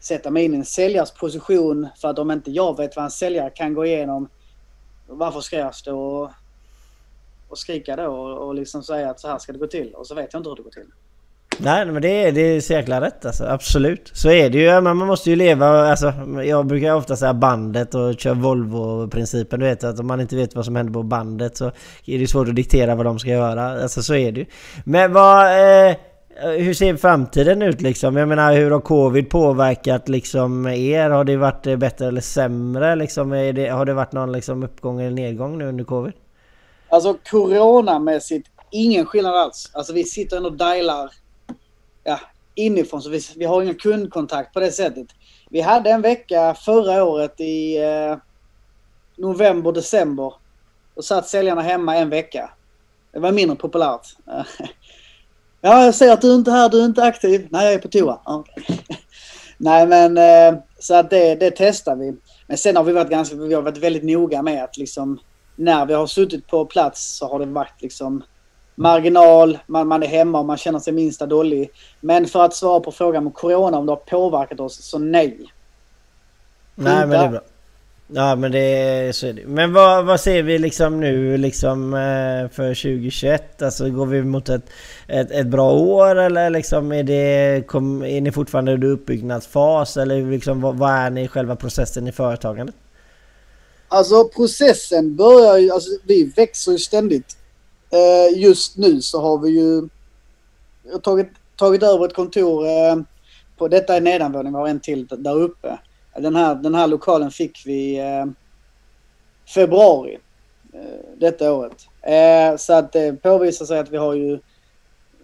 [0.00, 1.88] sätta mig in i en säljares position.
[2.00, 4.28] För att om inte jag vet vad en säljare kan gå igenom,
[5.06, 6.30] varför ska jag stå och,
[7.48, 9.94] och skrika då och, och liksom säga att så här ska det gå till?
[9.94, 10.86] Och så vet jag inte hur det går till.
[11.60, 14.10] Nej men det är, det är så jäkla rätt alltså, absolut.
[14.14, 16.12] Så är det ju, men man måste ju leva, alltså
[16.44, 19.60] jag brukar ofta säga bandet och köra Volvo-principen.
[19.60, 21.72] Du vet att om man inte vet vad som händer på bandet så
[22.06, 23.82] är det svårt att diktera vad de ska göra.
[23.82, 24.46] Alltså så är det ju.
[24.84, 25.46] Men vad...
[25.88, 25.96] Eh,
[26.42, 28.16] Eh, hur ser framtiden ut liksom?
[28.16, 31.10] Jag menar hur har covid påverkat liksom er?
[31.10, 33.32] Har det varit eh, bättre eller sämre liksom?
[33.32, 36.12] Är det, har det varit någon liksom uppgång eller nedgång nu under covid?
[36.88, 39.70] Alltså coronamässigt, ingen skillnad alls.
[39.72, 41.10] Alltså vi sitter ändå och dialar
[42.04, 42.20] ja,
[42.54, 45.06] inifrån så vi, vi har ingen kundkontakt på det sättet.
[45.50, 48.16] Vi hade en vecka förra året i eh,
[49.16, 50.34] november, december.
[50.94, 52.50] Då satt säljarna hemma en vecka.
[53.12, 54.06] Det var mindre populärt.
[55.60, 57.48] ja, jag ser att du inte är här, du är inte aktiv.
[57.50, 58.20] Nej, jag är på toa.
[58.24, 58.44] Ja.
[59.56, 62.16] Nej, men eh, så att det, det testar vi.
[62.46, 65.18] Men sen har vi varit ganska, vi har varit väldigt noga med att liksom
[65.56, 68.22] när vi har suttit på plats så har det varit liksom
[68.74, 71.70] marginal, man, man är hemma och man känner sig minsta dålig.
[72.00, 75.52] Men för att svara på frågan om corona, om det har påverkat oss, så nej.
[76.74, 77.40] Nej men det är bra.
[78.10, 79.46] Ja men det så är det.
[79.46, 83.62] Men vad, vad ser vi liksom nu liksom eh, för 2021?
[83.62, 84.70] Alltså går vi mot ett,
[85.06, 87.66] ett, ett bra år eller liksom är det...
[87.66, 92.08] Kom, är ni fortfarande i uppbyggnadsfas eller liksom vad, vad är ni i själva processen
[92.08, 92.74] i företagandet?
[93.88, 97.36] Alltså processen börjar ju, alltså vi växer ju ständigt.
[97.90, 99.88] Eh, just nu så har vi ju
[101.02, 102.96] tagit, tagit över ett kontor eh,
[103.56, 105.78] på, detta är nedanvåning, vi har en till där uppe.
[106.20, 108.26] Den här, den här lokalen fick vi eh,
[109.54, 110.18] februari
[110.74, 111.86] eh, detta året.
[112.02, 114.38] Eh, så att det påvisar sig att vi har ju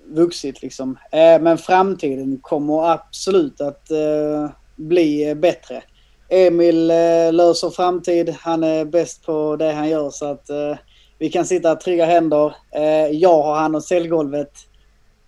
[0.06, 0.98] vuxit liksom.
[1.12, 5.82] Eh, men framtiden kommer absolut att eh, bli bättre.
[6.28, 8.36] Emil eh, löser framtid.
[8.40, 10.76] Han är bäst på det han gör så att eh,
[11.18, 12.54] vi kan sitta trygga händer.
[12.70, 14.52] Eh, jag har hand om säljgolvet.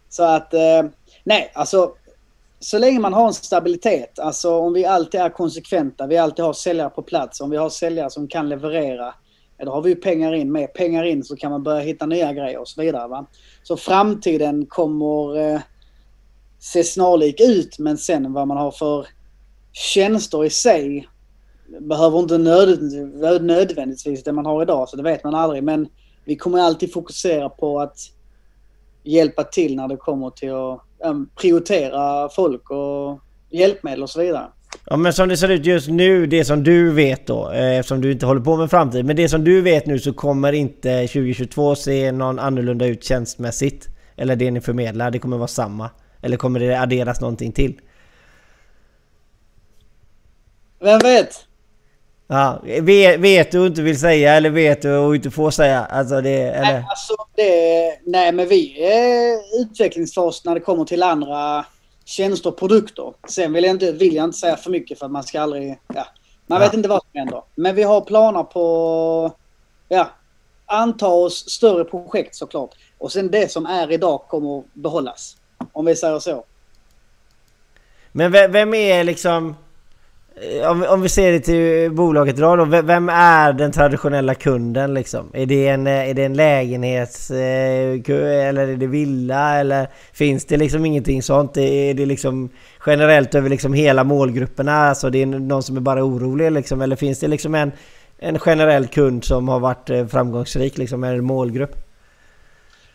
[0.09, 0.83] Så att, eh,
[1.25, 1.93] nej alltså
[2.59, 6.53] så länge man har en stabilitet, alltså om vi alltid är konsekventa, vi alltid har
[6.53, 9.15] säljare på plats, om vi har säljare som kan leverera,
[9.59, 10.53] ja, då har vi ju pengar in.
[10.53, 13.09] Med pengar in så kan man börja hitta nya grejer och så vidare.
[13.09, 13.27] Va?
[13.63, 15.61] Så framtiden kommer eh,
[16.59, 19.07] se snarlik ut, men sen vad man har för
[19.73, 21.09] tjänster i sig
[21.81, 22.79] behöver inte nöd,
[23.43, 25.63] nödvändigtvis det man har idag, så det vet man aldrig.
[25.63, 25.89] Men
[26.25, 27.97] vi kommer alltid fokusera på att
[29.03, 30.86] hjälpa till när det kommer till att
[31.41, 34.47] prioritera folk och hjälpmedel och så vidare.
[34.87, 38.01] Ja men som det ser ut just nu, det som du vet då, eh, eftersom
[38.01, 39.05] du inte håller på med framtid.
[39.05, 43.89] Men det som du vet nu så kommer inte 2022 se någon annorlunda ut tjänstmässigt.
[44.17, 45.91] Eller det ni förmedlar, det kommer vara samma.
[46.23, 47.81] Eller kommer det adderas någonting till?
[50.81, 51.47] Vem vet?
[52.29, 55.85] Ja, vet, vet du inte vill säga eller vet du och inte får säga?
[55.85, 56.73] Alltså det, eller?
[56.73, 61.65] Nej, alltså det, nej, men vi är utvecklingsfas när det kommer till andra
[62.05, 63.15] tjänster och produkter.
[63.29, 65.79] Sen vill jag inte, vill jag inte säga för mycket för man ska aldrig...
[65.95, 66.07] Ja,
[66.47, 66.67] man Ja.
[66.67, 67.43] vet inte vad som händer.
[67.55, 69.33] Men vi har planer på...
[69.89, 70.11] Ja,
[70.67, 72.71] anta oss större projekt såklart.
[72.99, 75.37] Och sen det som är idag kommer att behållas.
[75.73, 76.45] Om vi säger så.
[78.13, 79.57] Men vem, vem är liksom...
[80.41, 84.95] Eh, om, om vi ser det till bolaget idag då, vem är den traditionella kunden
[84.95, 85.31] liksom?
[85.33, 87.31] Är det en, eh, är det en lägenhets...
[87.31, 88.01] Eh,
[88.49, 89.59] eller är det villa?
[89.59, 91.57] Eller finns det liksom ingenting sånt?
[91.57, 92.51] Är det liksom
[92.87, 94.73] generellt över liksom hela målgrupperna?
[94.73, 96.81] Alltså det är någon som är bara orolig liksom?
[96.81, 97.73] Eller finns det liksom en,
[98.19, 101.05] en generell kund som har varit framgångsrik liksom?
[101.05, 101.77] Är det en målgrupp?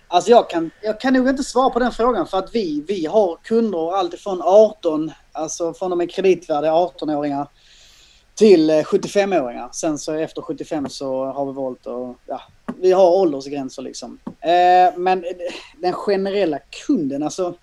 [0.08, 3.06] Alltså jag kan, jag kan nog inte svara på den frågan för att vi, vi
[3.06, 7.48] har kunder alltifrån 18, alltså från de är kreditvärdiga 18-åringar
[8.36, 9.70] till eh, 75-åringar.
[9.72, 12.42] Sen så efter 75 så har vi valt att, ja,
[12.78, 14.20] vi har åldersgränser liksom.
[14.26, 15.26] Eh, men
[15.78, 17.54] den generella kunden, alltså.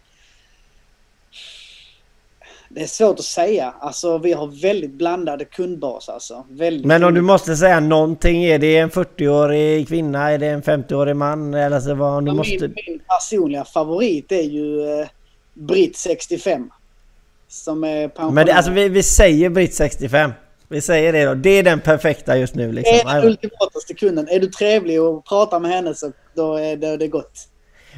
[2.71, 3.75] Det är svårt att säga.
[3.81, 6.47] Alltså vi har väldigt blandade kundbas alltså.
[6.51, 10.31] Väldigt Men om du måste säga någonting, är det en 40-årig kvinna?
[10.31, 11.55] Är det en 50-årig man?
[11.55, 12.59] Eller så vad, du Ja, måste...
[12.59, 15.09] min, min personliga favorit är ju eh,
[15.55, 16.71] Britt 65.
[17.49, 18.33] Som är pensionär.
[18.33, 20.33] Men det, alltså vi, vi säger Britt 65.
[20.69, 21.35] Vi säger det då.
[21.35, 23.09] Det är den perfekta just nu Det liksom.
[23.09, 24.29] är den ultimataste kunden.
[24.29, 27.49] Är du trevlig och pratar med henne så då är det, det är gott.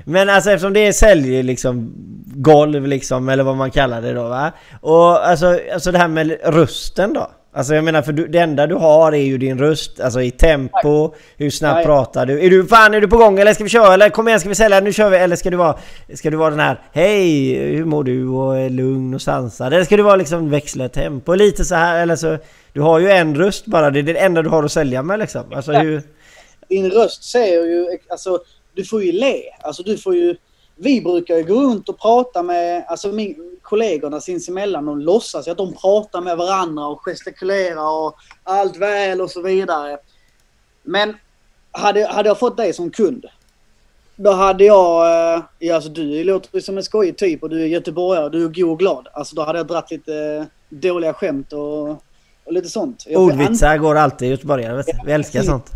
[0.04, 1.92] Men alltså eftersom det är sälj liksom
[2.26, 4.52] golv liksom eller vad man kallar det då va.
[4.80, 7.30] Och alltså, alltså det här med rösten då.
[7.52, 10.00] Alltså jag menar för du, det enda du har är ju din röst.
[10.00, 11.84] Alltså i tempo, hur snabbt Nej.
[11.84, 12.46] pratar du?
[12.46, 13.94] Är du fan är du på gång eller ska vi köra?
[13.94, 14.80] Eller kom igen ska vi sälja?
[14.80, 15.16] Nu kör vi!
[15.16, 15.78] Eller ska du vara,
[16.14, 17.54] ska du vara den här Hej!
[17.54, 18.28] Hur mår du?
[18.28, 19.72] Och är lugn och sansad?
[19.72, 22.38] Eller ska du vara liksom växla tempo lite så här eller så?
[22.72, 23.90] Du har ju en röst bara.
[23.90, 25.52] Det är det enda du har att sälja med liksom.
[25.52, 26.02] Alltså hur...
[26.68, 28.38] Din röst säger ju, alltså
[28.74, 29.42] du får ju le.
[29.60, 30.36] Alltså du får ju,
[30.76, 35.56] vi brukar ju gå runt och prata med, alltså min, kollegorna sinsemellan och låtsas att
[35.56, 39.98] de pratar med varandra och gestikulerar och allt väl och så vidare.
[40.82, 41.16] Men
[41.72, 43.26] hade, hade jag fått dig som kund,
[44.16, 45.06] då hade jag,
[45.60, 48.48] eh, alltså du låter som en skojig typ och du är göteborgare och du är
[48.48, 49.08] god och glad.
[49.12, 51.88] Alltså då hade jag dratt lite eh, dåliga skämt och,
[52.44, 53.06] och lite sånt.
[53.08, 54.82] Ordvitsar går alltid i göteborgare.
[55.06, 55.70] Vi älskar sånt.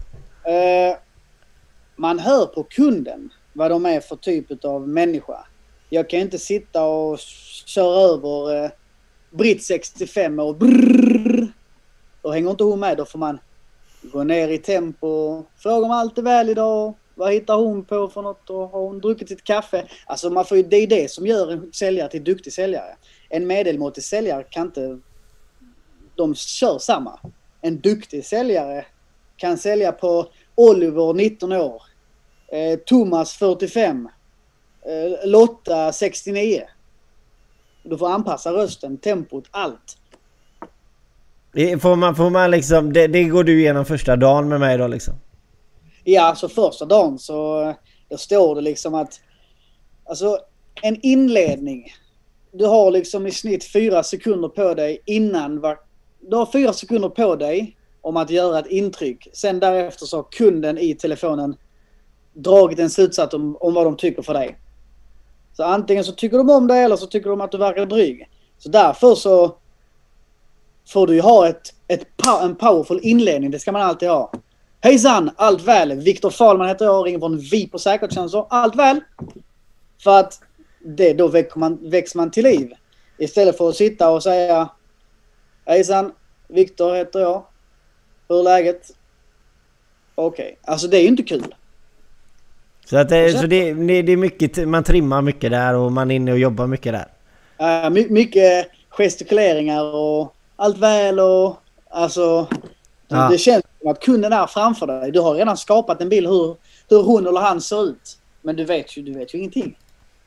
[0.44, 0.96] Eh,
[1.96, 5.44] man hör på kunden vad de är för typ av människa.
[5.94, 7.18] Jag kan inte sitta och
[7.66, 8.70] köra över eh,
[9.30, 11.52] Britt 65 och brrrr.
[12.22, 12.96] Då hänger inte hon med.
[12.96, 13.38] Då får man
[14.02, 15.42] gå ner i tempo.
[15.57, 16.94] Fråga om allt är väl idag.
[17.14, 18.50] Vad hittar hon på för något?
[18.50, 19.88] Och har hon druckit sitt kaffe?
[20.07, 22.96] Alltså man får ju, det är det som gör en säljare till duktig säljare.
[23.28, 24.98] En medelmåttig säljare kan inte...
[26.14, 27.20] De kör samma.
[27.61, 28.87] En duktig säljare
[29.37, 31.83] kan sälja på Oliver 19 år.
[32.48, 34.09] Eh, Thomas 45.
[34.85, 36.62] Eh, Lotta 69.
[37.83, 39.99] Du får anpassa rösten, tempot, allt.
[41.81, 44.87] Får man, får man liksom, det, det går du igenom första dagen med mig då
[44.87, 45.14] liksom?
[46.05, 47.75] Ja, så första dagen så eh,
[48.09, 49.20] då står det liksom att...
[50.05, 50.38] Alltså
[50.83, 51.92] en inledning.
[52.53, 55.79] Du har liksom i snitt fyra sekunder på dig innan var,
[56.20, 59.29] Du har fyra sekunder på dig om att göra ett intryck.
[59.33, 61.57] Sen därefter så har kunden i telefonen
[62.33, 64.59] dragit en slutsats om, om vad de tycker för dig.
[65.56, 68.28] Så antingen så tycker de om dig eller så tycker de att du verkar dryg.
[68.58, 69.56] Så därför så
[70.88, 72.06] får du ju ha ett, ett,
[72.42, 73.50] en powerful inledning.
[73.50, 74.32] Det ska man alltid ha.
[74.80, 75.30] Hejsan!
[75.36, 76.00] Allt väl?
[76.00, 78.46] Viktor Fahlman heter jag och ringer från Vi på säkerhetstjänster.
[78.50, 79.00] Allt väl?
[80.02, 80.40] För att
[80.84, 82.72] det, då växer man, växer man till liv.
[83.18, 84.68] Istället för att sitta och säga
[85.64, 86.12] Hejsan!
[86.48, 87.44] Viktor heter jag.
[88.28, 88.90] Hur är läget?
[90.14, 90.58] Okej.
[90.62, 91.54] Alltså det är ju inte kul.
[92.85, 96.14] Så, att det, så det, det är mycket, man trimmar mycket där och man är
[96.14, 97.09] inne och jobbar mycket där.
[97.85, 101.57] Uh, my, mycket gestikuleringar och allt väl och
[101.90, 102.47] alltså...
[103.09, 103.29] Ja.
[103.31, 105.12] Det känns som att kunden är framför dig.
[105.12, 106.57] Du har redan skapat en bild hur,
[106.88, 108.18] hur hon eller han ser ut.
[108.42, 109.77] Men du vet ju, du vet ju ingenting.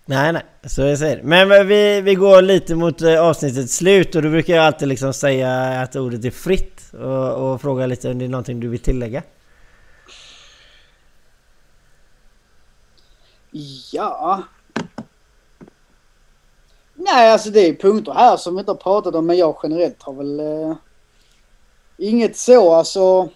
[0.05, 1.23] Nej nej, så jag säger det.
[1.23, 5.13] Men vi, vi går lite mot eh, avsnittets slut och då brukar jag alltid liksom
[5.13, 8.79] säga att ordet är fritt och, och fråga lite om det är någonting du vill
[8.79, 9.23] tillägga.
[13.91, 14.43] Ja...
[16.93, 20.03] Nej, alltså det är punkter här som vi inte har pratat om, men jag generellt
[20.03, 20.39] har väl...
[20.39, 20.75] Eh,
[21.97, 23.29] inget så, alltså...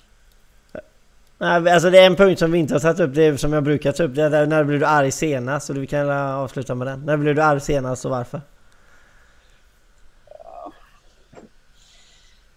[1.37, 3.53] Nej, alltså det är en punkt som vi inte har tagit upp, det är som
[3.53, 4.15] jag brukar ta upp.
[4.15, 5.67] Det är när blev du arg senast?
[5.67, 7.05] Så vi kan avsluta med den.
[7.05, 8.41] När blev du arg senast och varför?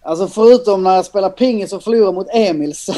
[0.01, 2.93] Alltså förutom när jag spelar pingis och förlorar mot Emil så...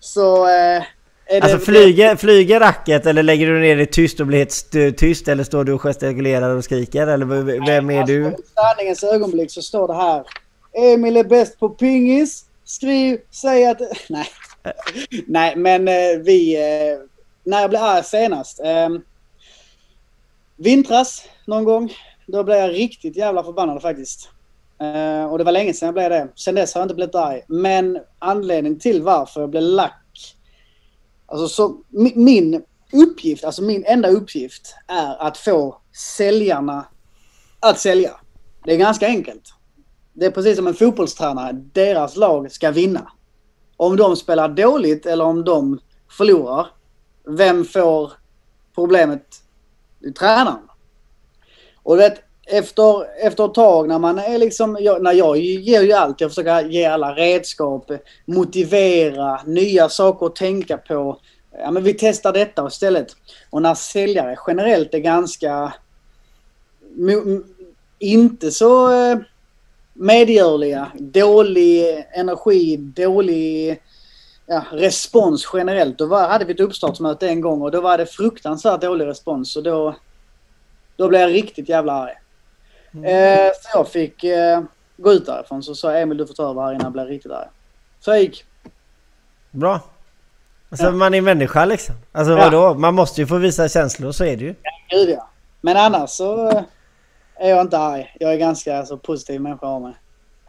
[0.00, 0.48] Så...
[0.48, 0.82] Eh,
[1.26, 4.50] är det, Alltså flyger, flyger racket eller lägger du ner det tyst och blir helt
[4.50, 5.28] st- tyst?
[5.28, 7.06] Eller står du och gestikulerar och skriker?
[7.06, 7.26] Eller
[7.66, 8.26] vem är du?
[8.26, 10.24] Alltså, I sanningens ögonblick så står det här.
[10.72, 12.44] Emil är bäst på pingis.
[12.64, 13.80] Skriv, säg att...
[14.08, 14.26] Nej.
[15.26, 16.56] Nej, men eh, vi...
[16.56, 16.98] Eh,
[17.44, 18.60] när jag blev arg senast.
[18.60, 18.88] Eh,
[20.56, 21.92] vintras någon gång.
[22.26, 24.28] Då blev jag riktigt jävla förbannad faktiskt.
[24.80, 26.28] Eh, och det var länge sedan jag blev det.
[26.34, 27.40] Sen dess har jag inte blivit arg.
[27.48, 30.01] Men anledningen till varför jag blev lack.
[31.32, 31.76] Alltså så,
[32.14, 32.62] min
[32.92, 35.80] uppgift, alltså min enda uppgift är att få
[36.16, 36.86] säljarna
[37.60, 38.10] att sälja.
[38.64, 39.54] Det är ganska enkelt.
[40.12, 41.52] Det är precis som en fotbollstränare.
[41.52, 43.12] Deras lag ska vinna.
[43.76, 45.80] Om de spelar dåligt eller om de
[46.10, 46.66] förlorar.
[47.28, 48.12] Vem får
[48.74, 49.26] problemet?
[49.98, 50.68] Det är tränaren.
[51.82, 55.92] Och vet, efter, efter ett tag när man är liksom, jag, när jag ger ju
[55.92, 57.90] allt, jag försöker ge alla redskap,
[58.24, 61.18] motivera, nya saker att tänka på.
[61.58, 63.16] Ja men vi testar detta istället.
[63.50, 65.72] Och när säljare generellt är ganska,
[67.98, 69.18] inte så eh,
[69.92, 73.80] medgörliga, dålig energi, dålig
[74.46, 75.98] ja, respons generellt.
[75.98, 79.56] Då var, hade vi ett uppstartsmöte en gång och då var det fruktansvärt dålig respons.
[79.56, 79.94] Och då,
[80.96, 82.21] då blev jag riktigt jävla arg.
[82.94, 84.60] Eh, så jag fick eh,
[84.96, 85.62] gå ut därifrån.
[85.62, 87.48] Så sa Emil du får ta över här innan jag blev riktigt arg.
[88.00, 88.44] Så jag gick.
[89.50, 89.80] Bra.
[90.70, 91.94] Alltså man är människa liksom.
[92.12, 92.38] Alltså Ja.
[92.38, 92.74] vadå?
[92.74, 94.54] Man måste ju få visa känslor, så är det ju.
[94.90, 95.28] Gud ja.
[95.60, 96.62] Men annars så eh,
[97.36, 98.16] är jag inte arg.
[98.20, 99.92] Jag är ganska så positiv människa av mig.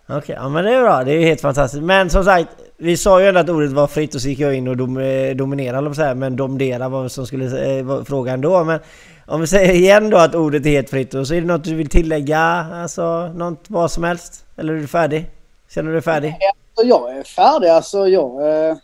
[0.08, 1.04] Okej, ja men det är bra.
[1.04, 1.84] Det är helt fantastiskt.
[1.84, 2.48] Men som sagt,
[2.78, 4.98] vi sa ju ändå att ordet var fritt och så gick jag in och dom,
[4.98, 8.64] eh, dominerade, vad säga, men domdera var som skulle eh, frågan då.
[8.64, 8.80] Men
[9.26, 11.64] om vi säger igen då att ordet är helt fritt och så är det något
[11.64, 12.40] du vill tillägga?
[12.74, 14.46] Alltså något vad som helst?
[14.58, 15.30] Eller är du färdig?
[15.70, 16.36] Känner du dig färdig?
[16.76, 18.08] Så jag är färdig alltså.
[18.08, 18.76] Jag, eh,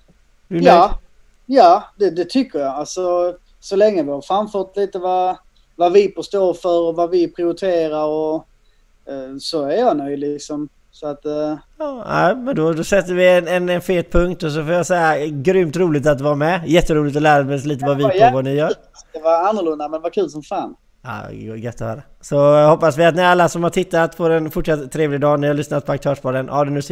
[0.48, 0.66] Du är nöjd?
[0.66, 1.00] ja,
[1.46, 2.76] ja det, det tycker jag.
[2.76, 5.38] Alltså, så länge vi har framfört lite vad,
[5.76, 8.36] vad vi står för och vad vi prioriterar och
[9.06, 10.70] eh, så är jag nöjd liksom.
[11.00, 14.44] Så att eh, Ja, nej, men då, då sätter vi en, en, en fet punkt
[14.44, 16.68] och så får jag säga grymt roligt att vara med.
[16.68, 18.72] Jätteroligt att lära mig lite vad vi på vad ni gör.
[19.14, 20.76] det var annorlunda men det var kul som fan.
[21.02, 22.02] Ja, gött att höra.
[22.22, 25.40] Så jag hoppas vi att ni alla som har tittat får en fortsatt trevlig dag.
[25.40, 26.50] Ni har lyssnat på Aktörspodden.
[26.50, 26.82] Ha det nu